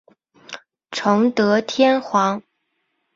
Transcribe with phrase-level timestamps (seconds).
[0.89, 2.41] 崇德天皇。